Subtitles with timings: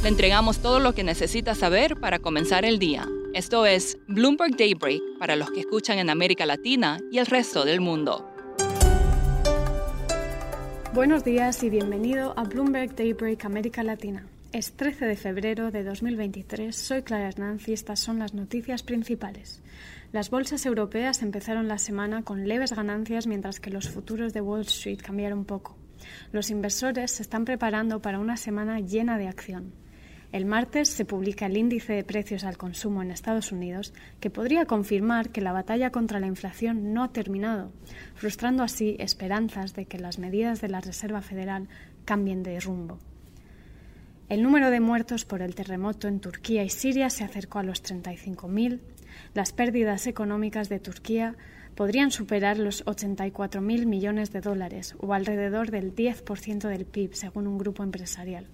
[0.00, 3.04] Le entregamos todo lo que necesita saber para comenzar el día.
[3.34, 7.80] Esto es Bloomberg Daybreak para los que escuchan en América Latina y el resto del
[7.80, 8.30] mundo.
[10.94, 14.24] Buenos días y bienvenido a Bloomberg Daybreak América Latina.
[14.52, 19.60] Es 13 de febrero de 2023, soy Clara Hernández y estas son las noticias principales.
[20.12, 24.60] Las bolsas europeas empezaron la semana con leves ganancias mientras que los futuros de Wall
[24.60, 25.76] Street cambiaron poco.
[26.30, 29.72] Los inversores se están preparando para una semana llena de acción.
[30.30, 34.66] El martes se publica el índice de precios al consumo en Estados Unidos, que podría
[34.66, 37.72] confirmar que la batalla contra la inflación no ha terminado,
[38.14, 41.68] frustrando así esperanzas de que las medidas de la Reserva Federal
[42.04, 42.98] cambien de rumbo.
[44.28, 47.82] El número de muertos por el terremoto en Turquía y Siria se acercó a los
[47.82, 48.80] 35.000.
[49.32, 51.36] Las pérdidas económicas de Turquía
[51.74, 57.56] podrían superar los 84.000 millones de dólares o alrededor del 10% del PIB, según un
[57.56, 58.46] grupo empresarial.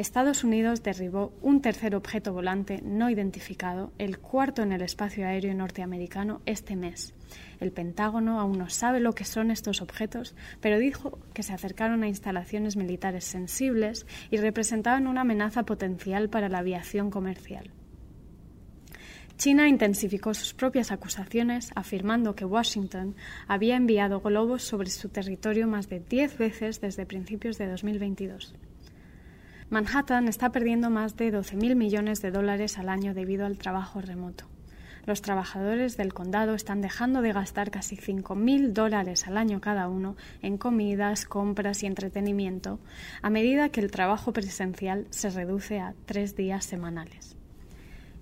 [0.00, 5.54] Estados Unidos derribó un tercer objeto volante no identificado, el cuarto en el espacio aéreo
[5.54, 7.12] norteamericano, este mes.
[7.60, 12.02] El Pentágono aún no sabe lo que son estos objetos, pero dijo que se acercaron
[12.02, 17.70] a instalaciones militares sensibles y representaban una amenaza potencial para la aviación comercial.
[19.36, 25.90] China intensificó sus propias acusaciones, afirmando que Washington había enviado globos sobre su territorio más
[25.90, 28.54] de diez veces desde principios de 2022.
[29.70, 34.46] Manhattan está perdiendo más de 12.000 millones de dólares al año debido al trabajo remoto.
[35.06, 40.16] Los trabajadores del condado están dejando de gastar casi 5.000 dólares al año cada uno
[40.42, 42.80] en comidas, compras y entretenimiento,
[43.22, 47.36] a medida que el trabajo presencial se reduce a tres días semanales.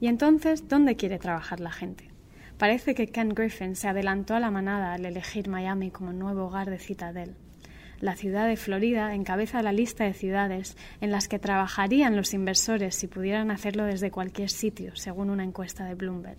[0.00, 2.10] ¿Y entonces dónde quiere trabajar la gente?
[2.58, 6.70] Parece que Ken Griffin se adelantó a la manada al elegir Miami como nuevo hogar
[6.70, 7.36] de Citadel
[8.00, 12.94] la ciudad de Florida encabeza la lista de ciudades en las que trabajarían los inversores
[12.94, 16.38] si pudieran hacerlo desde cualquier sitio, según una encuesta de Bloomberg.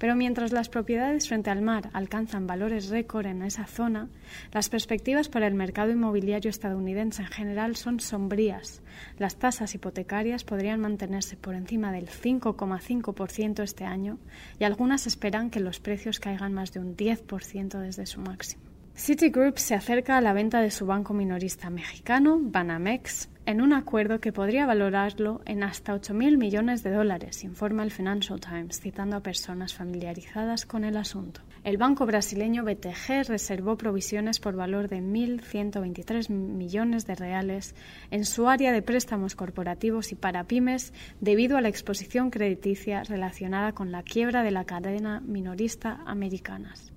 [0.00, 4.08] Pero mientras las propiedades frente al mar alcanzan valores récord en esa zona,
[4.50, 8.82] las perspectivas para el mercado inmobiliario estadounidense en general son sombrías.
[9.18, 14.18] Las tasas hipotecarias podrían mantenerse por encima del 5,5% este año
[14.58, 18.69] y algunas esperan que los precios caigan más de un 10% desde su máximo.
[19.00, 24.20] Citigroup se acerca a la venta de su banco minorista mexicano, Banamex, en un acuerdo
[24.20, 29.22] que podría valorarlo en hasta 8.000 millones de dólares, informa el Financial Times, citando a
[29.22, 31.40] personas familiarizadas con el asunto.
[31.64, 37.74] El banco brasileño BTG reservó provisiones por valor de 1.123 millones de reales
[38.10, 43.72] en su área de préstamos corporativos y para pymes debido a la exposición crediticia relacionada
[43.72, 46.92] con la quiebra de la cadena minorista americanas.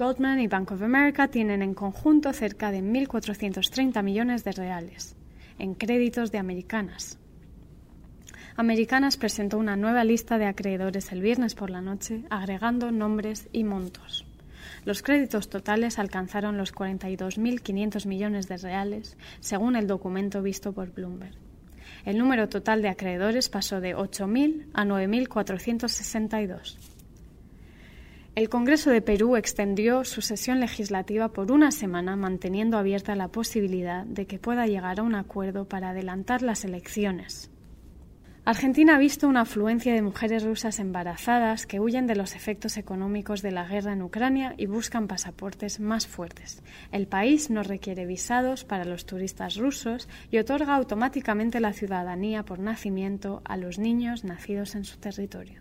[0.00, 5.14] Goldman y Bank of America tienen en conjunto cerca de 1.430 millones de reales
[5.58, 7.18] en créditos de Americanas.
[8.56, 13.64] Americanas presentó una nueva lista de acreedores el viernes por la noche, agregando nombres y
[13.64, 14.24] montos.
[14.86, 21.34] Los créditos totales alcanzaron los 42.500 millones de reales, según el documento visto por Bloomberg.
[22.06, 26.89] El número total de acreedores pasó de 8.000 a 9.462.
[28.40, 34.06] El Congreso de Perú extendió su sesión legislativa por una semana, manteniendo abierta la posibilidad
[34.06, 37.50] de que pueda llegar a un acuerdo para adelantar las elecciones.
[38.46, 43.42] Argentina ha visto una afluencia de mujeres rusas embarazadas que huyen de los efectos económicos
[43.42, 46.62] de la guerra en Ucrania y buscan pasaportes más fuertes.
[46.92, 52.58] El país no requiere visados para los turistas rusos y otorga automáticamente la ciudadanía por
[52.58, 55.60] nacimiento a los niños nacidos en su territorio.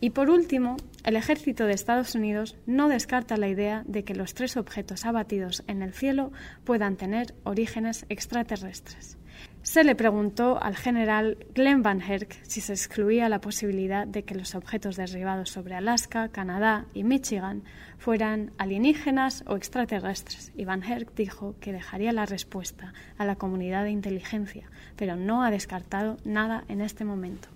[0.00, 4.34] Y por último, el ejército de Estados Unidos no descarta la idea de que los
[4.34, 6.32] tres objetos abatidos en el cielo
[6.64, 9.16] puedan tener orígenes extraterrestres.
[9.62, 14.34] Se le preguntó al general Glenn Van Herk si se excluía la posibilidad de que
[14.34, 17.64] los objetos derribados sobre Alaska, Canadá y Michigan
[17.98, 23.84] fueran alienígenas o extraterrestres, y Van Herk dijo que dejaría la respuesta a la comunidad
[23.84, 27.55] de inteligencia, pero no ha descartado nada en este momento.